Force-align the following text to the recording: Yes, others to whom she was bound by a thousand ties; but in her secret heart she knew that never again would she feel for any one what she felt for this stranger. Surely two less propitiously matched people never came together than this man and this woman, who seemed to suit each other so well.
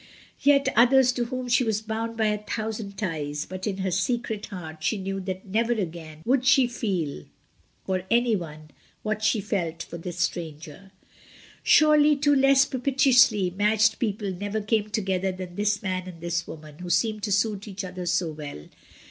Yes, 0.39 0.65
others 0.75 1.11
to 1.11 1.25
whom 1.25 1.47
she 1.47 1.63
was 1.63 1.79
bound 1.83 2.17
by 2.17 2.25
a 2.25 2.39
thousand 2.43 2.97
ties; 2.97 3.45
but 3.45 3.67
in 3.67 3.77
her 3.77 3.91
secret 3.91 4.47
heart 4.47 4.81
she 4.83 4.97
knew 4.97 5.19
that 5.19 5.45
never 5.45 5.73
again 5.73 6.23
would 6.25 6.43
she 6.43 6.65
feel 6.65 7.25
for 7.85 8.01
any 8.09 8.35
one 8.35 8.71
what 9.03 9.21
she 9.23 9.39
felt 9.39 9.83
for 9.83 9.99
this 9.99 10.17
stranger. 10.17 10.91
Surely 11.61 12.15
two 12.15 12.35
less 12.35 12.65
propitiously 12.65 13.51
matched 13.51 13.99
people 13.99 14.31
never 14.31 14.59
came 14.59 14.89
together 14.89 15.31
than 15.31 15.53
this 15.53 15.83
man 15.83 16.07
and 16.07 16.19
this 16.19 16.47
woman, 16.47 16.79
who 16.79 16.89
seemed 16.89 17.21
to 17.21 17.31
suit 17.31 17.67
each 17.67 17.83
other 17.83 18.07
so 18.07 18.31
well. 18.31 18.67